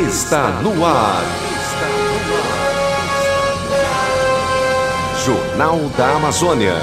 [0.00, 1.22] está no ar.
[5.24, 6.74] Jornal da Amazônia.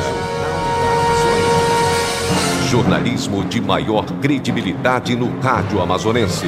[2.69, 6.45] Jornalismo de maior credibilidade no rádio amazonense.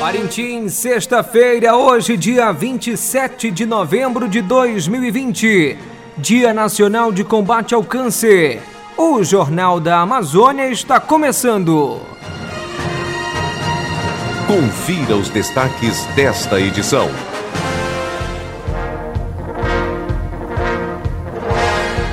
[0.00, 5.78] Parintins, sexta-feira, hoje, dia 27 de novembro de 2020,
[6.18, 8.60] Dia Nacional de Combate ao Câncer.
[8.96, 12.13] O Jornal da Amazônia está começando.
[14.46, 17.08] Confira os destaques desta edição.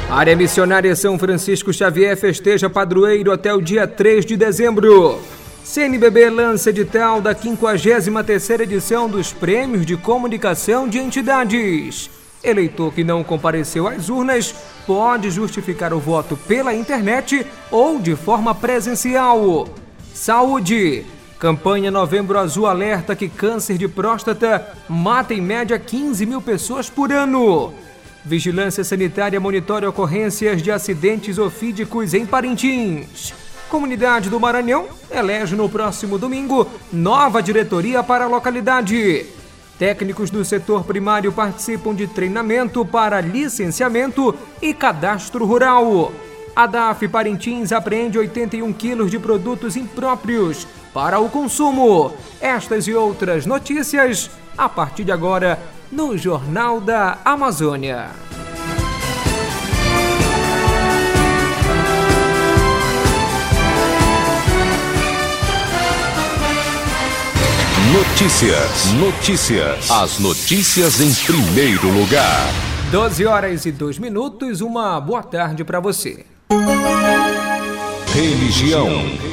[0.09, 5.19] Área Missionária São Francisco Xavier festeja padroeiro até o dia 3 de dezembro.
[5.65, 12.09] CNBB lança edital da 53ª edição dos Prêmios de Comunicação de Entidades.
[12.41, 14.55] Eleitor que não compareceu às urnas
[14.87, 19.67] pode justificar o voto pela internet ou de forma presencial.
[20.13, 21.05] Saúde.
[21.41, 27.11] Campanha Novembro Azul alerta que câncer de próstata mata em média 15 mil pessoas por
[27.11, 27.73] ano.
[28.23, 33.33] Vigilância Sanitária monitora ocorrências de acidentes ofídicos em Parintins.
[33.69, 39.25] Comunidade do Maranhão elege no próximo domingo nova diretoria para a localidade.
[39.79, 46.11] Técnicos do setor primário participam de treinamento para licenciamento e cadastro rural.
[46.55, 52.13] A DAF Parintins apreende 81 quilos de produtos impróprios para o consumo.
[52.39, 55.59] Estas e outras notícias a partir de agora
[55.91, 58.09] no Jornal da Amazônia.
[67.91, 68.93] Notícias.
[68.93, 69.91] Notícias.
[69.91, 72.47] As notícias em primeiro lugar.
[72.89, 74.61] 12 horas e 2 minutos.
[74.61, 76.25] Uma boa tarde para você.
[78.13, 79.30] Religião.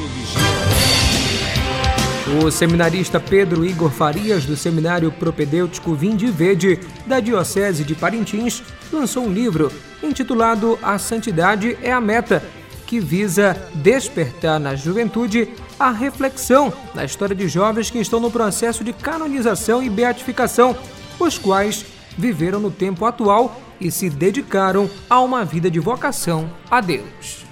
[2.37, 8.61] O seminarista Pedro Igor Farias, do Seminário Propedêutico Vinde Verde, da Diocese de Parintins,
[8.93, 9.71] lançou um livro
[10.03, 12.43] intitulado A Santidade é a Meta,
[12.85, 15.49] que visa despertar na juventude
[15.79, 20.77] a reflexão na história de jovens que estão no processo de canonização e beatificação,
[21.19, 21.83] os quais
[22.15, 27.48] viveram no tempo atual e se dedicaram a uma vida de vocação a Deus.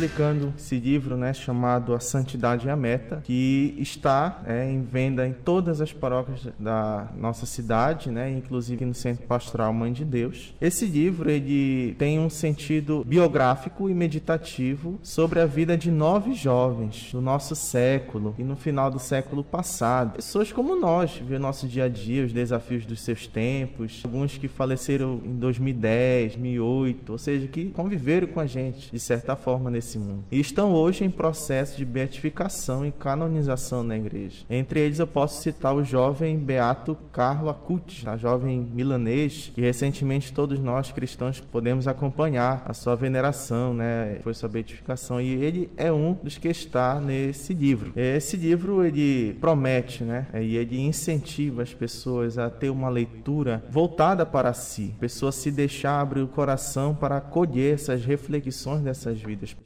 [0.00, 5.28] Publicando esse livro né, chamado A Santidade e a Meta, que está é, em venda
[5.28, 10.54] em todas as paróquias da nossa cidade, né, inclusive no Centro Pastoral Mãe de Deus.
[10.58, 17.10] Esse livro ele tem um sentido biográfico e meditativo sobre a vida de nove jovens
[17.12, 20.14] do nosso século e no final do século passado.
[20.14, 24.38] Pessoas como nós, vê o nosso dia a dia, os desafios dos seus tempos, alguns
[24.38, 29.70] que faleceram em 2010, 2008, ou seja, que conviveram com a gente de certa forma
[29.70, 29.89] nesse
[30.30, 34.44] E estão hoje em processo de beatificação e canonização na igreja.
[34.48, 40.32] Entre eles eu posso citar o jovem beato Carlo Acuti, a jovem milanês, que recentemente
[40.32, 44.18] todos nós cristãos podemos acompanhar a sua veneração, né?
[44.22, 47.92] Foi sua beatificação e ele é um dos que está nesse livro.
[47.96, 50.26] Esse livro ele promete, né?
[50.34, 54.94] E ele incentiva as pessoas a ter uma leitura voltada para si.
[54.96, 59.56] A pessoa se deixar abrir o coração para acolher essas reflexões dessas vidas.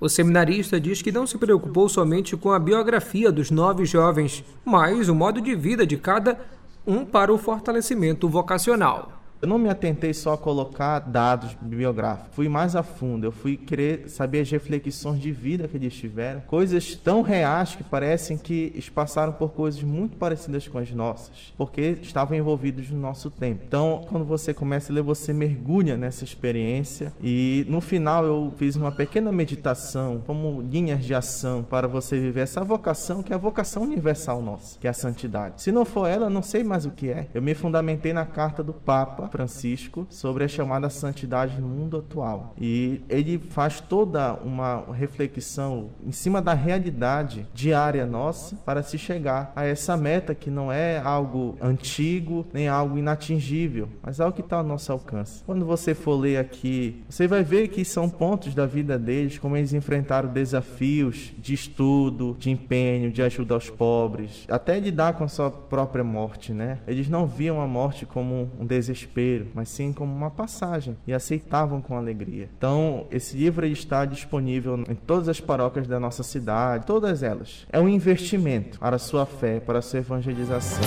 [0.00, 5.10] O seminarista diz que não se preocupou somente com a biografia dos nove jovens, mas
[5.10, 6.40] o modo de vida de cada
[6.86, 9.19] um para o fortalecimento vocacional.
[9.42, 13.56] Eu não me atentei só a colocar dados biográficos, fui mais a fundo, eu fui
[13.56, 18.78] querer saber as reflexões de vida que eles tiveram, coisas tão reais que parecem que
[18.94, 23.62] passaram por coisas muito parecidas com as nossas, porque estavam envolvidos no nosso tempo.
[23.66, 28.76] Então, quando você começa a ler, você mergulha nessa experiência e no final eu fiz
[28.76, 33.38] uma pequena meditação, como linhas de ação para você viver essa vocação que é a
[33.38, 35.62] vocação universal nossa, que é a santidade.
[35.62, 37.28] Se não for ela, não sei mais o que é.
[37.32, 42.54] Eu me fundamentei na carta do Papa Francisco sobre a chamada santidade no mundo atual.
[42.60, 49.52] E ele faz toda uma reflexão em cima da realidade diária nossa para se chegar
[49.54, 54.56] a essa meta que não é algo antigo nem algo inatingível, mas algo que está
[54.56, 55.42] ao nosso alcance.
[55.44, 59.56] Quando você for ler aqui, você vai ver que são pontos da vida deles, como
[59.56, 65.28] eles enfrentaram desafios de estudo, de empenho, de ajuda aos pobres, até lidar com a
[65.28, 66.78] sua própria morte, né?
[66.86, 71.12] Eles não viam a morte como um desespero desespero, mas sim como uma passagem e
[71.12, 72.48] aceitavam com alegria.
[72.56, 77.66] Então, esse livro está disponível em todas as paróquias da nossa cidade, todas elas.
[77.70, 80.82] É um investimento para a sua fé, para a sua evangelização.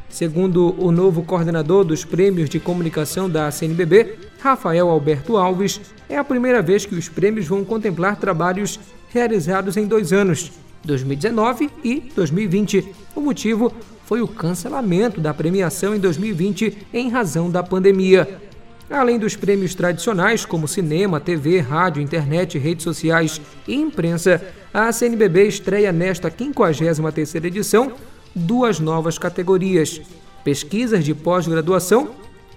[0.10, 5.80] Segundo o novo coordenador dos prêmios de comunicação da CNBB, Rafael Alberto Alves,
[6.10, 8.80] é a primeira vez que os prêmios vão contemplar trabalhos
[9.14, 10.52] realizados em dois anos,
[10.84, 12.96] 2019 e 2020.
[13.16, 13.72] O motivo
[14.06, 18.42] foi o cancelamento da premiação em 2020 em razão da pandemia.
[18.90, 24.42] Além dos prêmios tradicionais, como cinema, TV, rádio, internet, redes sociais e imprensa,
[24.74, 27.94] a CNBB estreia nesta 53ª edição
[28.36, 30.02] duas novas categorias:
[30.44, 32.12] pesquisas de pós-graduação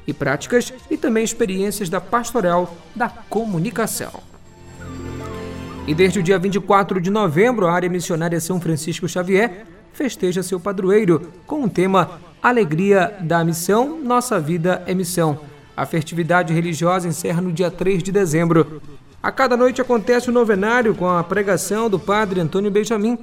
[0.06, 4.33] e práticas e também experiências da pastoral da comunicação.
[5.86, 10.58] E desde o dia 24 de novembro, a área missionária São Francisco Xavier festeja seu
[10.58, 15.40] padroeiro com o tema Alegria da Missão, Nossa Vida é Missão.
[15.76, 18.80] A festividade religiosa encerra no dia 3 de dezembro.
[19.22, 23.18] A cada noite acontece o novenário com a pregação do padre Antônio Benjamin.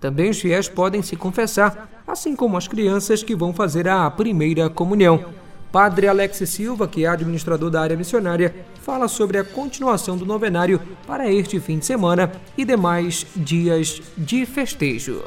[0.00, 4.70] Também os fiéis podem se confessar, assim como as crianças que vão fazer a primeira
[4.70, 5.26] comunhão.
[5.70, 10.80] Padre Alex Silva, que é administrador da área missionária, fala sobre a continuação do novenário
[11.06, 15.24] para este fim de semana e demais dias de festejo.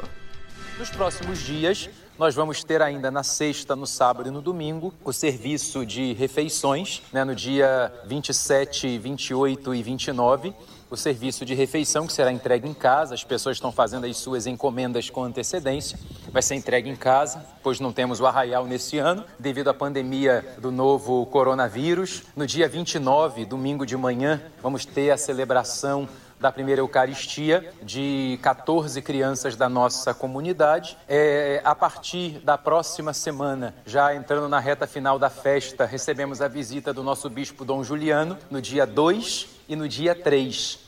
[0.78, 1.88] Nos próximos dias,
[2.22, 7.02] nós vamos ter ainda na sexta, no sábado e no domingo o serviço de refeições,
[7.12, 10.54] né, no dia 27, 28 e 29
[10.92, 13.14] o serviço de refeição que será entregue em casa.
[13.14, 15.98] As pessoas estão fazendo as suas encomendas com antecedência.
[16.30, 20.44] Vai ser entregue em casa, pois não temos o arraial nesse ano, devido à pandemia
[20.58, 22.24] do novo coronavírus.
[22.36, 26.06] No dia 29, domingo de manhã, vamos ter a celebração
[26.42, 30.98] da primeira Eucaristia de 14 crianças da nossa comunidade.
[31.08, 36.48] É, a partir da próxima semana, já entrando na reta final da festa, recebemos a
[36.48, 40.80] visita do nosso bispo Dom Juliano no dia 2 e no dia 3.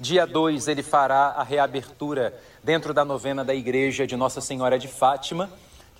[0.00, 2.34] Dia 2 ele fará a reabertura
[2.64, 5.50] dentro da novena da igreja de Nossa Senhora de Fátima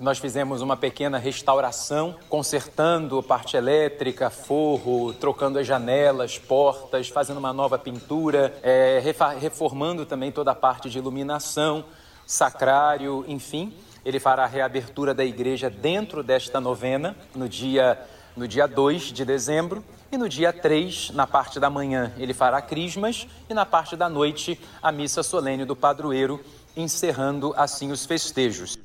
[0.00, 7.52] nós fizemos uma pequena restauração, consertando parte elétrica, forro, trocando as janelas, portas, fazendo uma
[7.52, 9.00] nova pintura, é,
[9.38, 11.84] reformando também toda a parte de iluminação,
[12.26, 13.72] sacrário, enfim.
[14.04, 18.00] Ele fará a reabertura da igreja dentro desta novena, no dia,
[18.36, 19.84] no dia 2 de dezembro.
[20.10, 24.08] E no dia 3, na parte da manhã, ele fará crismas e na parte da
[24.10, 26.38] noite, a missa solene do padroeiro,
[26.76, 28.76] encerrando assim os festejos.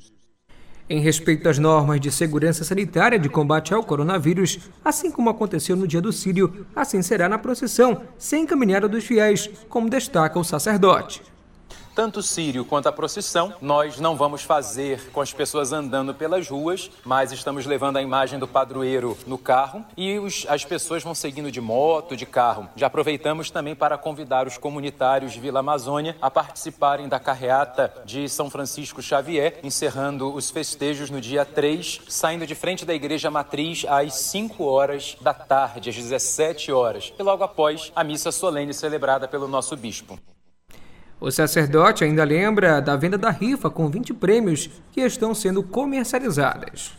[0.90, 5.86] Em respeito às normas de segurança sanitária de combate ao coronavírus, assim como aconteceu no
[5.86, 11.22] dia do Sírio, assim será na procissão, sem caminhada dos fiéis, como destaca o sacerdote
[11.98, 16.48] tanto o sírio quanto a procissão, nós não vamos fazer com as pessoas andando pelas
[16.48, 21.12] ruas, mas estamos levando a imagem do padroeiro no carro e os, as pessoas vão
[21.12, 22.68] seguindo de moto, de carro.
[22.76, 28.28] Já aproveitamos também para convidar os comunitários de Vila Amazônia a participarem da carreata de
[28.28, 33.84] São Francisco Xavier, encerrando os festejos no dia 3, saindo de frente da Igreja Matriz
[33.88, 39.26] às 5 horas da tarde, às 17 horas, e logo após a missa solene celebrada
[39.26, 40.16] pelo nosso bispo.
[41.20, 46.92] O sacerdote ainda lembra da venda da rifa com 20 prêmios que estão sendo comercializadas.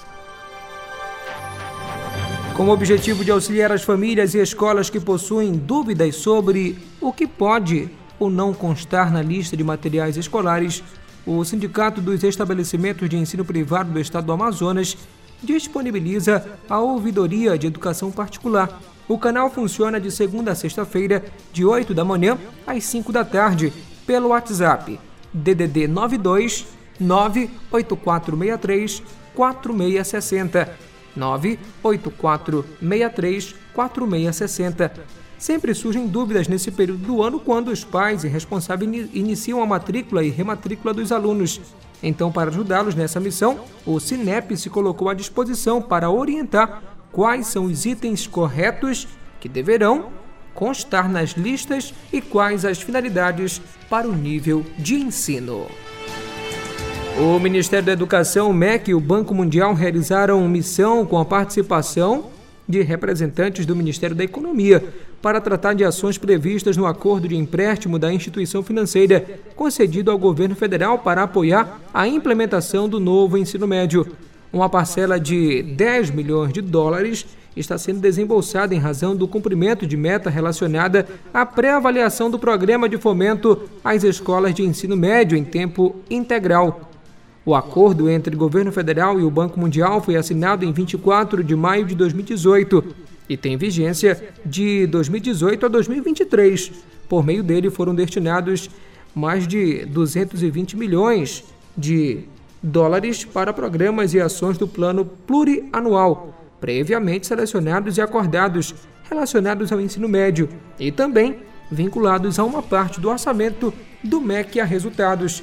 [2.57, 7.27] Com o objetivo de auxiliar as famílias e escolas que possuem dúvidas sobre o que
[7.27, 10.85] pode ou não constar na lista de materiais escolares,
[11.27, 14.99] o Sindicato dos Estabelecimentos de Ensino Privado do Estado do Amazonas
[15.43, 18.83] disponibiliza a ouvidoria de educação particular.
[19.09, 23.73] O canal funciona de segunda a sexta-feira, de 8 da manhã às 5 da tarde,
[24.07, 25.01] pelo WhatsApp
[25.33, 26.67] DDD 92
[27.01, 29.03] 98463
[29.35, 34.93] 4660 98463 4660.
[35.39, 40.23] Sempre surgem dúvidas nesse período do ano quando os pais e responsáveis iniciam a matrícula
[40.23, 41.61] e rematrícula dos alunos.
[42.03, 47.65] Então, para ajudá-los nessa missão, o Cinep se colocou à disposição para orientar quais são
[47.65, 49.09] os itens corretos
[49.41, 50.23] que deverão
[50.55, 55.67] constar nas listas e quais as finalidades para o nível de ensino.
[57.19, 62.31] O Ministério da Educação, o MEC e o Banco Mundial realizaram missão com a participação
[62.67, 64.83] de representantes do Ministério da Economia
[65.21, 70.57] para tratar de ações previstas no acordo de empréstimo da instituição financeira concedido ao governo
[70.57, 74.07] federal para apoiar a implementação do novo ensino médio.
[74.51, 79.97] Uma parcela de 10 milhões de dólares está sendo desembolsada em razão do cumprimento de
[79.97, 85.97] meta relacionada à pré-avaliação do programa de fomento às escolas de ensino médio em tempo
[86.11, 86.92] integral.
[87.45, 91.57] O acordo entre o governo federal e o Banco Mundial foi assinado em 24 de
[91.57, 92.85] maio de 2018
[93.29, 96.73] e tem vigência de 2018 a 2023.
[97.09, 98.71] Por meio dele foram destinados
[99.15, 101.45] mais de 220 milhões
[101.77, 102.21] de
[102.63, 108.73] dólares para programas e ações do plano plurianual previamente selecionados e acordados
[109.11, 114.65] relacionados ao ensino médio e também vinculados a uma parte do orçamento do MEC a
[114.65, 115.43] resultados.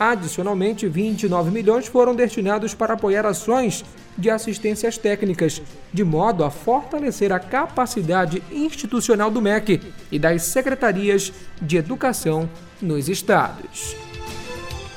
[0.00, 3.84] Adicionalmente, 29 milhões foram destinados para apoiar ações
[4.16, 5.60] de assistências técnicas,
[5.92, 9.78] de modo a fortalecer a capacidade institucional do MEC
[10.10, 11.30] e das secretarias
[11.60, 12.48] de educação
[12.80, 13.94] nos estados.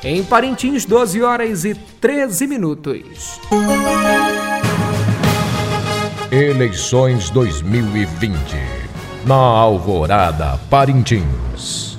[0.02, 3.42] Em Parintins, 12 horas e 13 minutos.
[6.32, 8.34] Eleições 2020.
[9.26, 11.93] Na Alvorada, Parintins.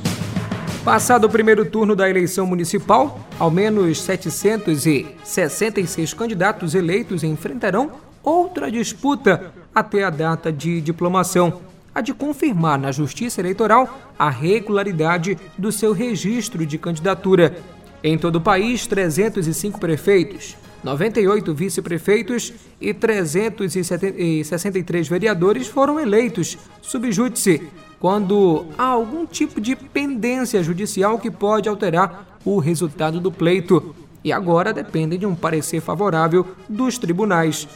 [0.85, 9.51] Passado o primeiro turno da eleição municipal, ao menos 766 candidatos eleitos enfrentarão outra disputa
[9.75, 11.63] até a data de diplomação,
[11.95, 17.57] a de confirmar na Justiça Eleitoral a regularidade do seu registro de candidatura.
[18.03, 27.63] Em todo o país, 305 prefeitos, 98 vice-prefeitos e 363 vereadores foram eleitos subjúdice
[28.05, 33.95] quando há algum tipo de pendência judicial que pode alterar o resultado do pleito.
[34.23, 37.67] E agora dependem de um parecer favorável dos tribunais.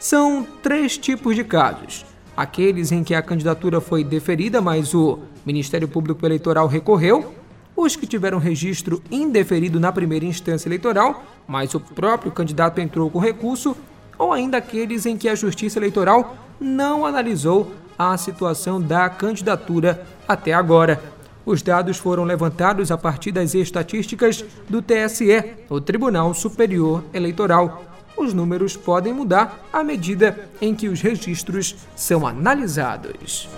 [0.00, 5.86] São três tipos de casos: aqueles em que a candidatura foi deferida, mas o Ministério
[5.86, 7.34] Público Eleitoral recorreu.
[7.76, 13.18] Os que tiveram registro indeferido na primeira instância eleitoral, mas o próprio candidato entrou com
[13.18, 13.76] recurso,
[14.18, 20.52] ou ainda aqueles em que a Justiça Eleitoral não analisou a situação da candidatura até
[20.52, 21.00] agora.
[21.46, 27.84] Os dados foram levantados a partir das estatísticas do TSE, o Tribunal Superior Eleitoral.
[28.16, 33.48] Os números podem mudar à medida em que os registros são analisados.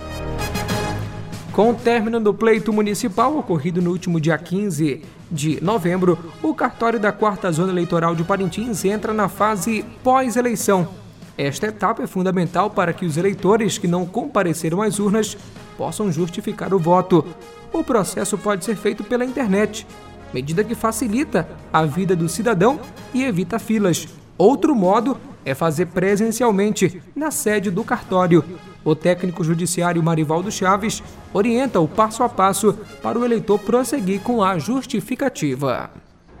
[1.53, 5.01] Com o término do pleito municipal ocorrido no último dia 15
[5.31, 11.06] de novembro, o cartório da quarta zona eleitoral de Parintins entra na fase pós-eleição.
[11.37, 15.37] Esta etapa é fundamental para que os eleitores que não compareceram às urnas
[15.77, 17.23] possam justificar o voto.
[17.71, 19.85] O processo pode ser feito pela internet.
[20.33, 22.79] medida que facilita a vida do cidadão
[23.13, 24.07] e evita filas.
[24.37, 28.43] Outro modo é fazer presencialmente na sede do cartório.
[28.83, 31.01] O técnico judiciário Marivaldo Chaves
[31.33, 35.89] orienta o passo a passo para o eleitor prosseguir com a justificativa.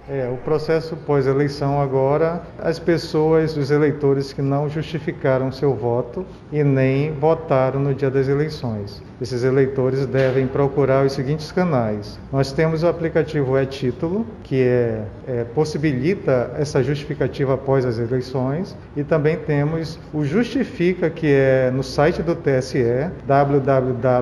[0.09, 6.63] É, o processo pós-eleição agora, as pessoas, os eleitores que não justificaram seu voto e
[6.63, 9.03] nem votaram no dia das eleições.
[9.19, 12.17] Esses eleitores devem procurar os seguintes canais.
[12.31, 19.03] Nós temos o aplicativo e-Título, que é, é, possibilita essa justificativa após as eleições, e
[19.03, 24.17] também temos o Justifica, que é no site do TSE, www.tse.jus.br.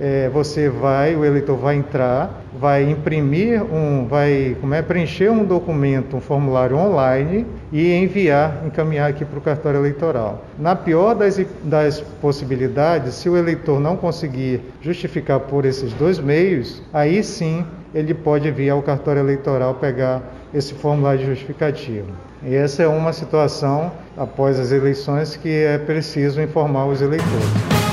[0.00, 5.44] É, você vai, o eleitor vai entrar, vai imprimir um, vai como é, preencher um
[5.44, 10.44] documento, um formulário online e enviar, encaminhar aqui para o cartório eleitoral.
[10.58, 16.82] Na pior das das possibilidades, se o eleitor não conseguir justificar por esses dois meios,
[16.92, 20.22] aí sim ele pode vir ao cartório eleitoral pegar
[20.52, 22.08] esse formulário de justificativo.
[22.42, 27.83] E essa é uma situação após as eleições que é preciso informar os eleitores.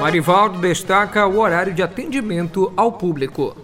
[0.00, 3.54] Marivaldo destaca o horário de atendimento ao público.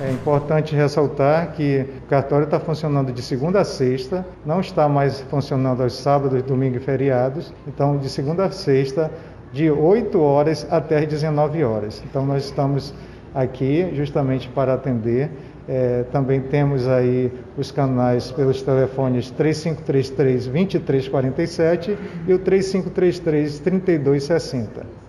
[0.00, 5.20] É importante ressaltar que o cartório está funcionando de segunda a sexta, não está mais
[5.22, 7.52] funcionando aos sábados, domingos e feriados.
[7.66, 9.10] Então, de segunda a sexta,
[9.52, 12.00] de 8 horas até as 19 horas.
[12.08, 12.94] Então, nós estamos
[13.34, 15.30] aqui justamente para atender.
[15.68, 21.98] É, também temos aí os canais pelos telefones 3533 2347
[22.28, 25.01] e o 3533 3260.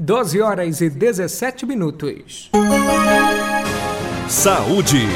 [0.00, 2.52] 12 horas e 17 minutos.
[4.28, 5.08] Saúde.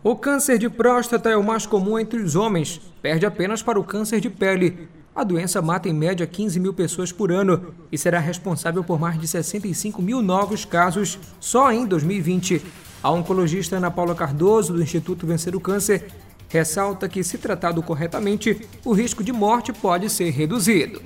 [0.00, 3.84] O câncer de próstata é o mais comum entre os homens, perde apenas para o
[3.84, 4.88] câncer de pele.
[5.12, 9.18] A doença mata em média 15 mil pessoas por ano e será responsável por mais
[9.18, 12.64] de 65 mil novos casos só em 2020.
[13.02, 16.06] A oncologista Ana Paula Cardoso, do Instituto Vencer o Câncer,
[16.48, 21.02] ressalta que, se tratado corretamente, o risco de morte pode ser reduzido.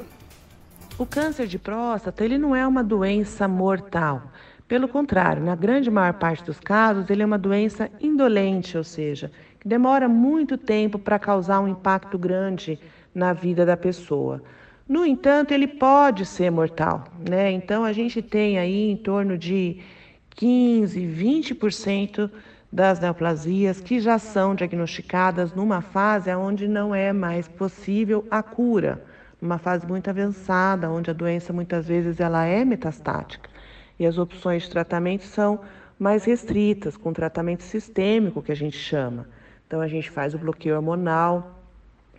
[0.98, 4.32] O câncer de próstata, ele não é uma doença mortal.
[4.66, 9.30] Pelo contrário, na grande maior parte dos casos, ele é uma doença indolente, ou seja,
[9.60, 12.78] que demora muito tempo para causar um impacto grande
[13.14, 14.42] na vida da pessoa.
[14.88, 17.52] No entanto, ele pode ser mortal, né?
[17.52, 19.82] Então a gente tem aí em torno de
[20.30, 22.30] 15, 20%
[22.72, 29.04] das neoplasias que já são diagnosticadas numa fase onde não é mais possível a cura
[29.40, 33.48] uma fase muito avançada, onde a doença muitas vezes ela é metastática.
[33.98, 35.60] E as opções de tratamento são
[35.98, 39.26] mais restritas, com tratamento sistêmico, que a gente chama.
[39.66, 41.60] Então, a gente faz o bloqueio hormonal,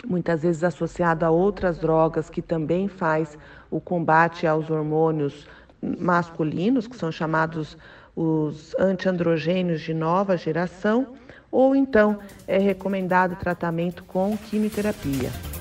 [0.05, 3.37] muitas vezes associado a outras drogas que também faz
[3.69, 5.47] o combate aos hormônios
[5.81, 7.77] masculinos, que são chamados
[8.15, 11.13] os antiandrogênios de nova geração,
[11.51, 15.56] ou então é recomendado tratamento com quimioterapia.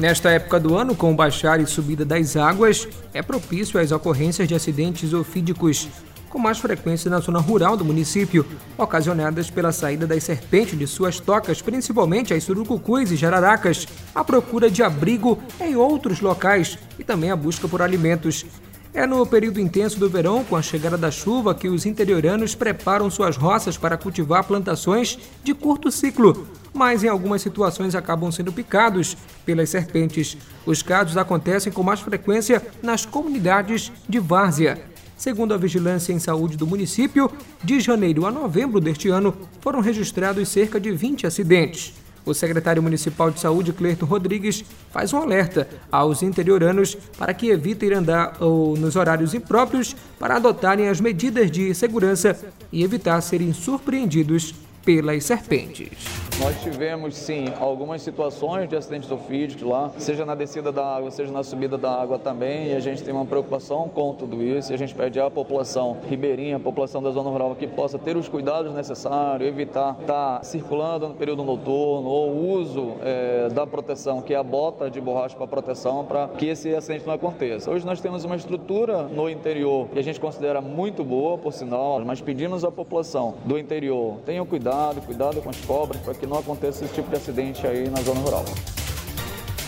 [0.00, 4.54] Nesta época do ano, com baixar e subida das águas, é propício às ocorrências de
[4.54, 5.86] acidentes ofídicos,
[6.30, 8.46] com mais frequência na zona rural do município,
[8.78, 14.70] ocasionadas pela saída das serpentes de suas tocas, principalmente as surucucus e jararacas, a procura
[14.70, 18.46] de abrigo em outros locais e também a busca por alimentos.
[18.94, 23.10] É no período intenso do verão, com a chegada da chuva, que os interioranos preparam
[23.10, 29.16] suas roças para cultivar plantações de curto ciclo, mas em algumas situações acabam sendo picados
[29.44, 30.36] pelas serpentes.
[30.64, 34.90] Os casos acontecem com mais frequência nas comunidades de várzea.
[35.16, 37.30] Segundo a Vigilância em Saúde do município,
[37.62, 41.92] de janeiro a novembro deste ano foram registrados cerca de 20 acidentes.
[42.24, 47.92] O secretário municipal de saúde, Clerto Rodrigues, faz um alerta aos interioranos para que evitem
[47.92, 52.38] andar ou nos horários impróprios para adotarem as medidas de segurança
[52.72, 54.54] e evitar serem surpreendidos
[54.84, 56.29] pelas serpentes.
[56.40, 61.30] Nós tivemos, sim, algumas situações de acidentes ofídicos lá, seja na descida da água, seja
[61.30, 64.74] na subida da água também, e a gente tem uma preocupação com tudo isso, e
[64.74, 68.26] a gente pede à população ribeirinha, a população da zona rural, que possa ter os
[68.26, 74.38] cuidados necessários, evitar estar circulando no período noturno, ou uso é, da proteção, que é
[74.38, 77.70] a bota de borracha para proteção, para que esse acidente não aconteça.
[77.70, 82.00] Hoje nós temos uma estrutura no interior que a gente considera muito boa, por sinal,
[82.02, 86.38] mas pedimos à população do interior, tenham cuidado, cuidado com as cobras, para que não
[86.38, 88.44] aconteça esse tipo de acidente aí na zona rural.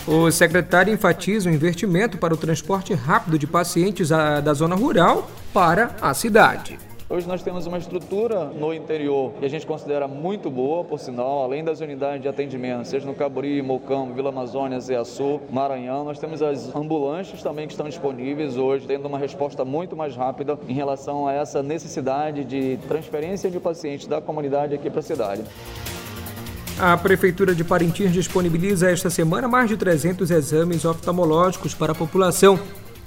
[0.07, 5.95] O secretário enfatiza o investimento para o transporte rápido de pacientes da zona rural para
[6.01, 6.79] a cidade.
[7.09, 11.43] Hoje nós temos uma estrutura no interior que a gente considera muito boa, por sinal,
[11.43, 16.41] além das unidades de atendimento, seja no Caburi, Mocão, Vila Amazônia, Zeaçu, Maranhão, nós temos
[16.41, 21.29] as ambulâncias também que estão disponíveis hoje, tendo uma resposta muito mais rápida em relação
[21.29, 25.43] a essa necessidade de transferência de pacientes da comunidade aqui para a cidade.
[26.79, 32.59] A Prefeitura de Parintins disponibiliza esta semana mais de 300 exames oftalmológicos para a população.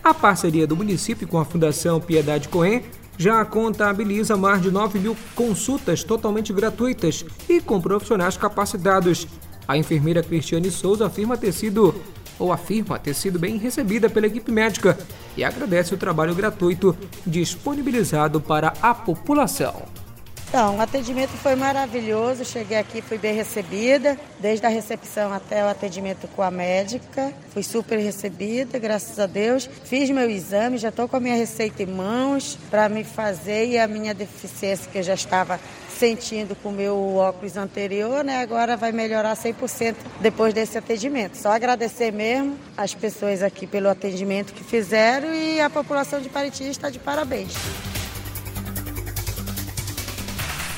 [0.03, 2.83] A parceria do município com a Fundação Piedade Cohen
[3.17, 9.27] já contabiliza mais de 9 mil consultas totalmente gratuitas e com profissionais capacitados.
[9.67, 11.95] A enfermeira Cristiane Souza afirma ter sido
[12.37, 14.97] ou afirma ter sido bem recebida pela equipe médica
[15.35, 20.04] e agradece o trabalho gratuito disponibilizado para a população.
[20.47, 22.45] Então, o atendimento foi maravilhoso.
[22.45, 27.33] Cheguei aqui, fui bem recebida, desde a recepção até o atendimento com a médica.
[27.51, 29.69] Fui super recebida, graças a Deus.
[29.83, 33.77] Fiz meu exame, já estou com a minha receita em mãos para me fazer e
[33.77, 35.59] a minha deficiência que eu já estava
[35.97, 38.41] sentindo com o meu óculos anterior, né?
[38.41, 41.35] Agora vai melhorar 100% depois desse atendimento.
[41.35, 46.71] Só agradecer mesmo as pessoas aqui pelo atendimento que fizeram e a população de Parintins
[46.71, 47.53] está de parabéns.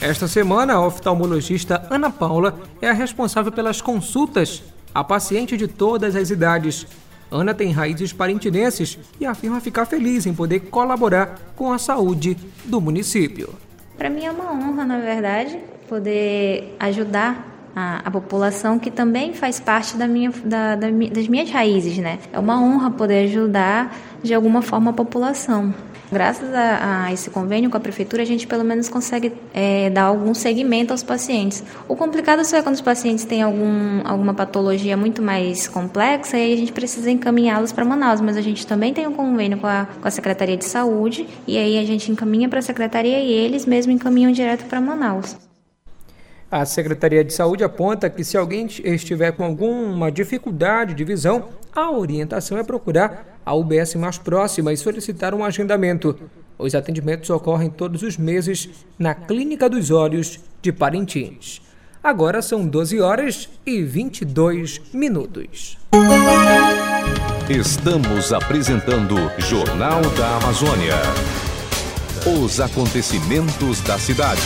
[0.07, 4.63] Esta semana, a oftalmologista Ana Paula é a responsável pelas consultas
[4.95, 6.87] a paciente de todas as idades.
[7.29, 12.79] Ana tem raízes parintinenses e afirma ficar feliz em poder colaborar com a saúde do
[12.79, 13.53] município.
[13.97, 19.59] Para mim é uma honra, na verdade, poder ajudar a, a, população que também faz
[19.59, 22.17] parte da minha, da, da, das minhas raízes, né?
[22.31, 23.93] É uma honra poder ajudar
[24.23, 25.75] de alguma forma a população.
[26.09, 30.03] Graças a, a, esse convênio com a prefeitura, a gente pelo menos consegue é, dar
[30.03, 31.61] algum segmento aos pacientes.
[31.87, 36.53] O complicado só é quando os pacientes têm algum, alguma patologia muito mais complexa e
[36.53, 39.85] a gente precisa encaminhá-los para Manaus, mas a gente também tem um convênio com a,
[40.01, 43.65] com a Secretaria de Saúde e aí a gente encaminha para a Secretaria e eles
[43.65, 45.35] mesmo encaminham direto para Manaus.
[46.49, 51.91] A Secretaria de Saúde aponta que se alguém estiver com alguma dificuldade de visão, a
[51.91, 56.17] orientação é procurar a UBS mais próxima e solicitar um agendamento.
[56.57, 61.61] Os atendimentos ocorrem todos os meses na Clínica dos Olhos de Parintins.
[62.03, 65.77] Agora são 12 horas e 22 minutos.
[67.47, 70.95] Estamos apresentando Jornal da Amazônia.
[72.41, 74.41] Os acontecimentos da cidade.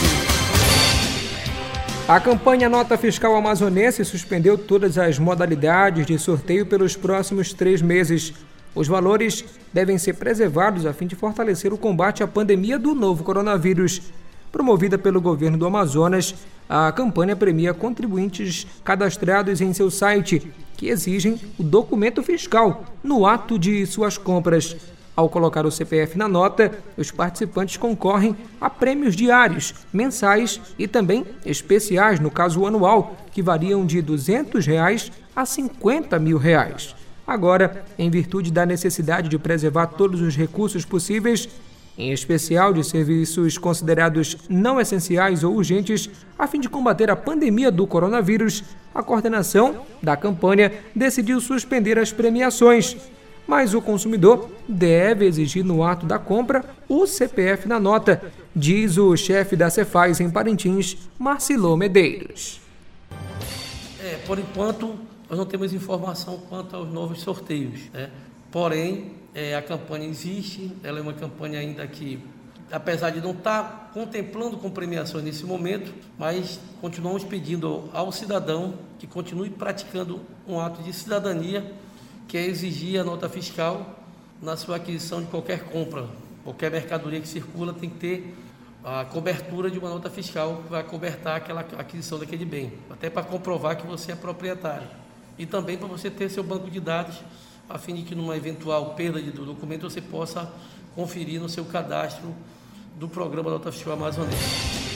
[2.08, 8.34] A campanha Nota Fiscal Amazonense suspendeu todas as modalidades de sorteio pelos próximos três meses.
[8.74, 13.22] Os valores devem ser preservados a fim de fortalecer o combate à pandemia do novo
[13.22, 14.02] coronavírus.
[14.50, 16.34] Promovida pelo governo do Amazonas,
[16.68, 23.56] a campanha premia contribuintes cadastrados em seu site que exigem o documento fiscal no ato
[23.56, 24.76] de suas compras.
[25.14, 31.26] Ao colocar o CPF na nota, os participantes concorrem a prêmios diários, mensais e também
[31.44, 36.96] especiais, no caso anual, que variam de 200 reais a 50 mil reais.
[37.26, 41.46] Agora, em virtude da necessidade de preservar todos os recursos possíveis,
[41.96, 47.70] em especial de serviços considerados não essenciais ou urgentes, a fim de combater a pandemia
[47.70, 52.96] do coronavírus, a coordenação da campanha decidiu suspender as premiações
[53.52, 59.14] mas o consumidor deve exigir no ato da compra o CPF na nota, diz o
[59.14, 62.62] chefe da Cefaz em Parintins, Marcilô Medeiros.
[64.02, 67.90] É, por enquanto, nós não temos informação quanto aos novos sorteios.
[67.92, 68.08] Né?
[68.50, 72.24] Porém, é, a campanha existe, ela é uma campanha ainda que,
[72.70, 78.72] apesar de não estar tá contemplando com premiações nesse momento, mas continuamos pedindo ao cidadão
[78.98, 81.70] que continue praticando um ato de cidadania
[82.32, 83.94] que é exigir a nota fiscal
[84.40, 86.08] na sua aquisição de qualquer compra.
[86.42, 88.34] Qualquer mercadoria que circula tem que ter
[88.82, 93.22] a cobertura de uma nota fiscal que vai cobertar aquela aquisição daquele bem, até para
[93.22, 94.88] comprovar que você é proprietário.
[95.38, 97.22] E também para você ter seu banco de dados,
[97.68, 100.50] a fim de que numa eventual perda do documento você possa
[100.94, 102.34] conferir no seu cadastro
[102.98, 104.91] do programa Nota Fiscal Amazonense.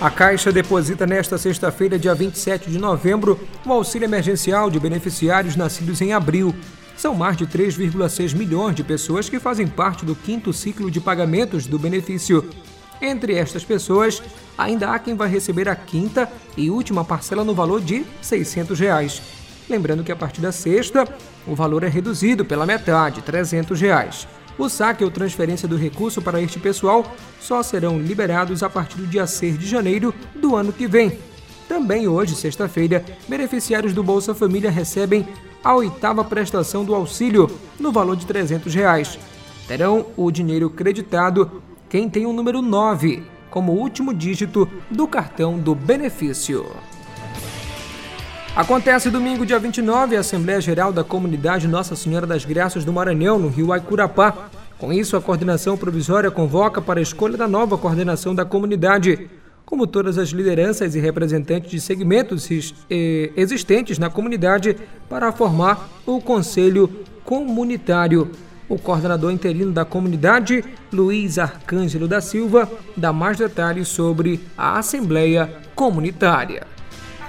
[0.00, 6.00] A Caixa deposita nesta sexta-feira, dia 27 de novembro, o auxílio emergencial de beneficiários nascidos
[6.00, 6.54] em abril.
[6.96, 11.66] São mais de 3,6 milhões de pessoas que fazem parte do quinto ciclo de pagamentos
[11.66, 12.48] do benefício.
[13.00, 14.22] Entre estas pessoas,
[14.58, 19.22] ainda há quem vai receber a quinta e última parcela no valor de 600 reais.
[19.68, 21.06] Lembrando que a partir da sexta,
[21.46, 24.26] o valor é reduzido pela metade, 300 reais.
[24.58, 27.04] O saque ou transferência do recurso para este pessoal
[27.40, 31.18] só serão liberados a partir do dia 6 de janeiro do ano que vem.
[31.68, 35.26] Também hoje, sexta-feira, beneficiários do Bolsa Família recebem
[35.64, 39.18] a oitava prestação do auxílio, no valor de 300 reais.
[39.66, 45.74] Terão o dinheiro creditado quem tem o número 9 como último dígito do cartão do
[45.74, 46.66] benefício.
[48.54, 53.38] Acontece domingo, dia 29, a Assembleia Geral da Comunidade Nossa Senhora das Graças do Maranhão,
[53.38, 54.50] no Rio Aicurapá.
[54.78, 59.30] Com isso, a coordenação provisória convoca para a escolha da nova coordenação da comunidade.
[59.64, 62.46] Como todas as lideranças e representantes de segmentos
[62.90, 64.76] existentes na comunidade,
[65.08, 66.90] para formar o Conselho
[67.24, 68.32] Comunitário.
[68.68, 70.62] O coordenador interino da comunidade,
[70.92, 76.71] Luiz Arcângelo da Silva, dá mais detalhes sobre a Assembleia Comunitária.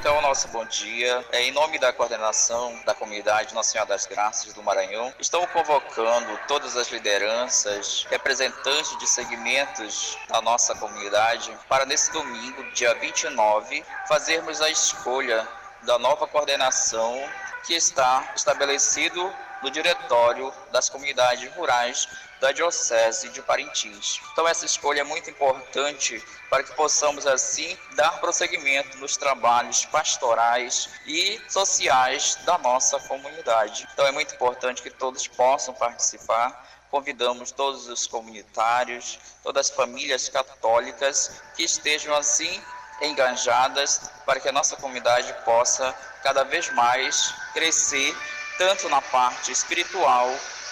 [0.04, 1.24] Então, nosso bom dia.
[1.32, 6.38] É, em nome da coordenação da comunidade Nossa Senhora das Graças do Maranhão, estamos convocando
[6.46, 14.62] todas as lideranças, representantes de segmentos da nossa comunidade, para nesse domingo, dia 29, fazermos
[14.62, 15.48] a escolha
[15.84, 17.18] da nova coordenação
[17.66, 22.08] que está estabelecido no Diretório das Comunidades Rurais
[22.41, 24.19] da Diocese de Parintins.
[24.34, 30.89] Então, essa escolha é muito importante para que possamos, assim, dar prosseguimento nos trabalhos pastorais
[31.08, 33.88] e sociais da nossa comunidade.
[33.93, 36.69] Então, é muito importante que todos possam participar.
[36.91, 42.62] Convidamos todos os comunitários, todas as famílias católicas que estejam, assim,
[43.02, 48.15] engajadas para que a nossa comunidade possa cada vez mais crescer
[48.58, 50.30] tanto na parte espiritual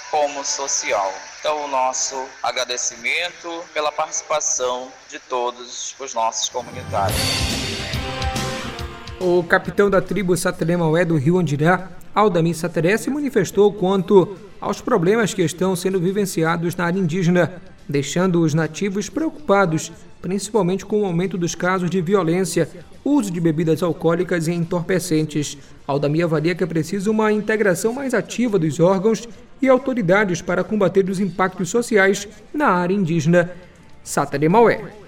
[0.10, 1.14] como social.
[1.40, 7.18] Então, o nosso agradecimento pela participação de todos os nossos comunitários.
[9.20, 15.34] O capitão da tribo Sateremaué do Rio Andirá, Aldamir Sateré, se manifestou quanto aos problemas
[15.34, 21.38] que estão sendo vivenciados na área indígena, deixando os nativos preocupados, principalmente com o aumento
[21.38, 22.70] dos casos de violência,
[23.04, 25.58] uso de bebidas alcoólicas e entorpecentes.
[25.88, 29.28] Aldamir avalia que é preciso uma integração mais ativa dos órgãos
[29.62, 33.52] e autoridades para combater os impactos sociais na área indígena
[34.04, 35.01] Sata de Maué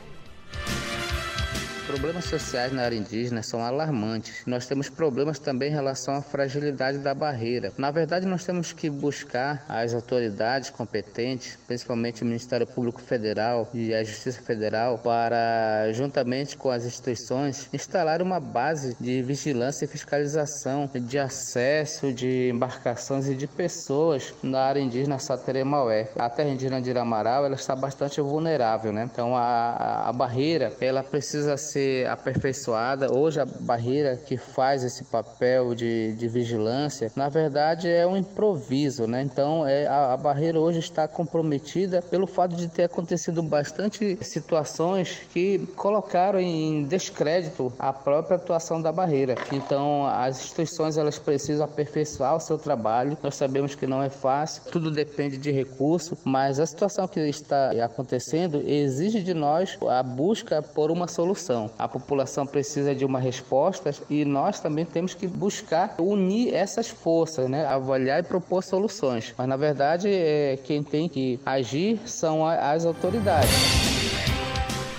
[1.94, 4.42] problemas sociais na área indígena são alarmantes.
[4.48, 7.72] Nós temos problemas também em relação à fragilidade da barreira.
[7.78, 13.94] Na verdade, nós temos que buscar as autoridades competentes, principalmente o Ministério Público Federal e
[13.94, 20.90] a Justiça Federal, para, juntamente com as instituições, instalar uma base de vigilância e fiscalização
[20.96, 26.10] de acesso de embarcações e de pessoas na área indígena Sateremaué.
[26.16, 29.08] A terra indígena de Iramaral ela está bastante vulnerável, né?
[29.12, 33.14] Então a, a, barreira ela precisa ser ser aperfeiçoada.
[33.14, 39.06] Hoje a barreira que faz esse papel de, de vigilância, na verdade é um improviso,
[39.06, 39.22] né?
[39.22, 45.22] Então é, a, a barreira hoje está comprometida pelo fato de ter acontecido bastante situações
[45.34, 49.36] que colocaram em descrédito a própria atuação da barreira.
[49.52, 53.18] Então as instituições elas precisam aperfeiçoar o seu trabalho.
[53.22, 57.72] Nós sabemos que não é fácil, tudo depende de recurso, mas a situação que está
[57.84, 61.70] acontecendo exige de nós a busca por uma solução.
[61.78, 67.50] A população precisa de uma resposta e nós também temos que buscar unir essas forças,
[67.50, 67.66] né?
[67.66, 69.34] avaliar e propor soluções.
[69.38, 73.52] Mas na verdade, é, quem tem que agir são as autoridades.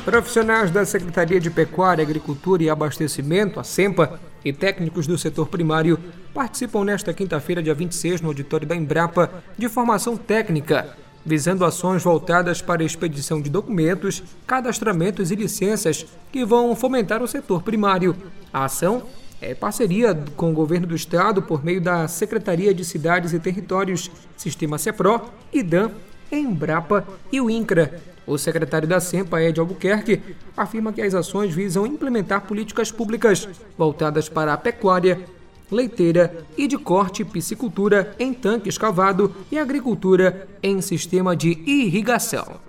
[0.04, 5.98] Profissionais da Secretaria de Pecuária, Agricultura e Abastecimento, a SEMPA, e técnicos do setor primário
[6.34, 12.60] participam nesta quinta-feira, dia 26, no auditório da Embrapa, de formação técnica visando ações voltadas
[12.60, 18.14] para a expedição de documentos, cadastramentos e licenças que vão fomentar o setor primário.
[18.52, 19.04] A ação
[19.40, 24.10] é parceria com o governo do estado por meio da Secretaria de Cidades e Territórios,
[24.36, 25.90] Sistema CEPRO, IDAM,
[26.30, 28.00] Embrapa e o INCRA.
[28.26, 30.22] O secretário da SEMPA, Ed Albuquerque,
[30.56, 35.20] afirma que as ações visam implementar políticas públicas voltadas para a pecuária,
[35.70, 42.60] leiteira e de corte piscicultura em tanque escavado e agricultura em sistema de irrigação.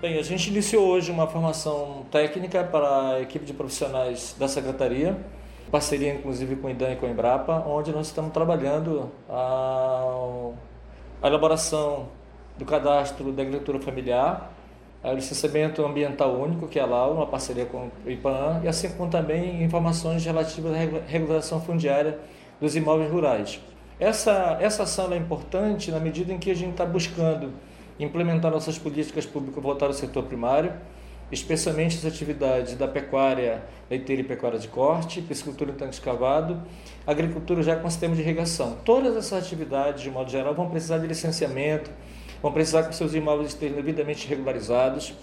[0.00, 5.16] Bem, a gente iniciou hoje uma formação técnica para a equipe de profissionais da Secretaria,
[5.70, 10.50] parceria inclusive com o IDAN e com a Embrapa, onde nós estamos trabalhando a,
[11.22, 12.08] a elaboração
[12.58, 14.51] do cadastro da agricultura familiar,
[15.10, 19.10] o licenciamento ambiental único, que é lá uma parceria com o IPAN, e assim como
[19.10, 22.18] também informações relativas à regulação fundiária
[22.60, 23.60] dos imóveis rurais.
[23.98, 27.52] Essa, essa ação é importante na medida em que a gente está buscando
[27.98, 30.72] implementar nossas políticas públicas voltadas ao setor primário,
[31.30, 36.62] especialmente as atividades da pecuária leiteira e pecuária de corte, piscicultura em tanque escavado,
[37.06, 38.76] agricultura já com sistema de irrigação.
[38.84, 41.90] Todas essas atividades, de modo geral, vão precisar de licenciamento,
[42.42, 45.14] vão precisar que seus imóveis estejam devidamente regularizados,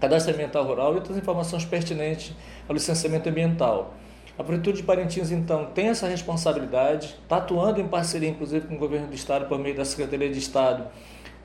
[0.00, 2.32] cadastro ambiental rural e outras informações pertinentes
[2.68, 3.94] ao licenciamento ambiental.
[4.36, 8.78] A Prefeitura de Parintins, então, tem essa responsabilidade, está atuando em parceria, inclusive, com o
[8.78, 10.86] governo do Estado, por meio da Secretaria de Estado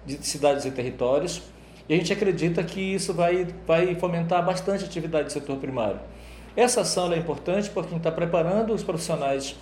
[0.05, 1.43] de Cidades e Territórios,
[1.89, 5.99] E a gente acredita que isso vai, vai fomentar bastante a atividade do setor primário.
[6.55, 9.55] Essa ação é importante porque a gente está preparando os profissionais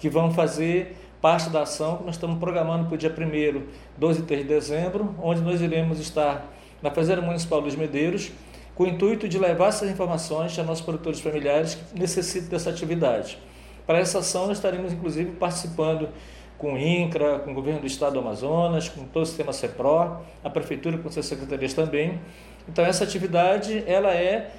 [0.00, 3.62] que vão fazer parte da ação que nós estamos programando para o dia 1
[3.96, 8.30] 12 e 3 de dezembro, onde nós iremos estar na Fazenda Municipal dos Medeiros,
[8.74, 13.38] com o intuito de levar essas informações a nossos produtores familiares que necessitam dessa atividade.
[13.86, 16.10] Para essa ação, nós estaremos, inclusive, participando
[16.58, 20.18] com o INCRA, com o governo do estado do Amazonas, com todo o sistema CEPRO,
[20.44, 22.20] a prefeitura com suas secretarias também.
[22.68, 24.50] Então, essa atividade, ela é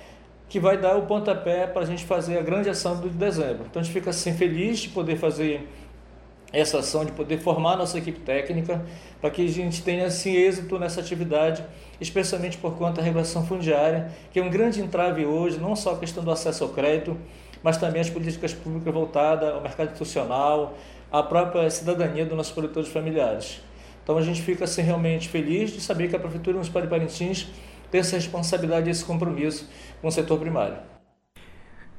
[0.49, 3.67] que vai dar o pontapé para a gente fazer a grande ação do de dezembro.
[3.69, 5.67] Então, a gente fica assim, feliz de poder fazer
[6.55, 8.83] essa ação, de poder formar nossa equipe técnica,
[9.19, 11.63] para que a gente tenha assim, êxito nessa atividade,
[11.99, 15.97] especialmente por conta da regulação fundiária, que é um grande entrave hoje, não só a
[15.97, 17.17] questão do acesso ao crédito,
[17.61, 20.77] mas também as políticas públicas voltadas ao mercado institucional,
[21.11, 23.61] à própria cidadania dos nossos produtores familiares.
[24.01, 27.47] Então a gente fica assim, realmente feliz de saber que a Prefeitura Municipal de Parintins
[27.91, 29.67] tem essa responsabilidade e esse compromisso
[30.01, 30.94] com o setor primário.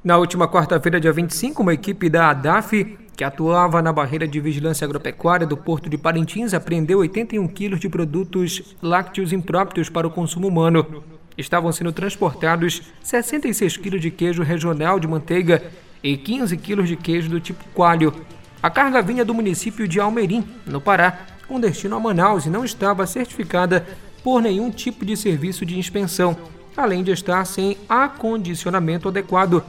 [0.03, 4.85] Na última quarta-feira, dia 25, uma equipe da ADAF, que atuava na barreira de vigilância
[4.85, 10.47] agropecuária do Porto de Parintins, apreendeu 81 quilos de produtos lácteos impróprios para o consumo
[10.47, 11.03] humano.
[11.35, 15.63] Estavam sendo transportados 66 quilos de queijo regional de manteiga
[16.03, 18.13] e 15 quilos de queijo do tipo coalho.
[18.61, 22.63] A carga vinha do município de Almerim, no Pará, com destino a Manaus e não
[22.63, 23.85] estava certificada
[24.23, 26.37] por nenhum tipo de serviço de inspeção,
[26.77, 29.63] além de estar sem acondicionamento adequado,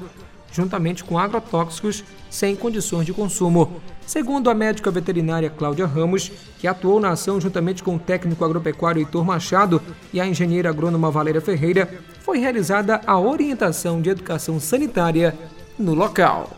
[0.53, 3.81] juntamente com agrotóxicos sem condições de consumo.
[4.07, 9.01] Segundo a médica veterinária Cláudia Ramos, que atuou na ação juntamente com o técnico agropecuário
[9.01, 11.89] Heitor Machado e a engenheira agrônoma Valéria Ferreira,
[12.21, 15.35] foi realizada a orientação de educação sanitária
[15.79, 16.51] no local.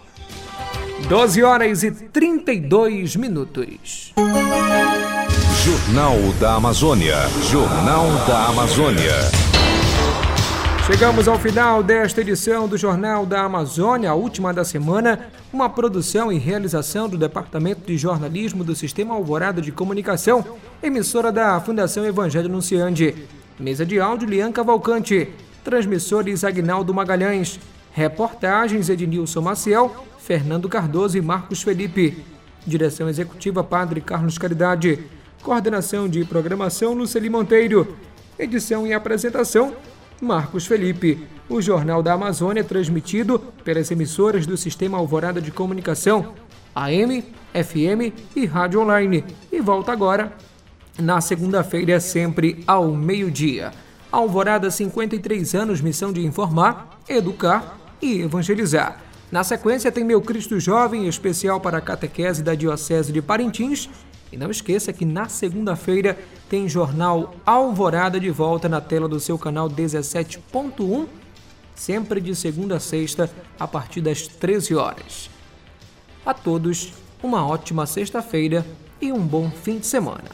[1.08, 4.12] 12 horas e 32 minutos.
[5.64, 7.16] Jornal da Amazônia.
[7.50, 9.49] Jornal da Amazônia.
[10.90, 16.32] Chegamos ao final desta edição do Jornal da Amazônia, a última da semana, uma produção
[16.32, 22.48] e realização do Departamento de Jornalismo do Sistema Alvorada de Comunicação, emissora da Fundação Evangelho
[22.48, 23.14] Anunciante.
[23.58, 25.28] Mesa de áudio Lian Cavalcante,
[25.62, 27.60] transmissores Agnaldo Magalhães,
[27.92, 32.24] reportagens Ednilson Maciel, Fernando Cardoso e Marcos Felipe.
[32.66, 34.98] Direção executiva Padre Carlos Caridade.
[35.40, 37.96] Coordenação de programação Luceli Monteiro.
[38.36, 39.72] Edição e apresentação
[40.20, 41.26] Marcos Felipe.
[41.48, 46.34] O Jornal da Amazônia é transmitido pelas emissoras do Sistema Alvorada de Comunicação,
[46.74, 49.24] AM, FM e Rádio Online.
[49.50, 50.32] E volta agora
[50.98, 53.72] na segunda-feira, sempre ao meio-dia.
[54.12, 59.00] Alvorada 53 anos, missão de informar, educar e evangelizar.
[59.30, 63.88] Na sequência tem Meu Cristo Jovem, especial para a catequese da Diocese de Parintins.
[64.32, 69.38] E não esqueça que na segunda-feira tem Jornal Alvorada de volta na tela do seu
[69.38, 71.06] canal 17.1,
[71.74, 75.30] sempre de segunda a sexta, a partir das 13 horas.
[76.24, 78.64] A todos, uma ótima sexta-feira
[79.00, 80.30] e um bom fim de semana.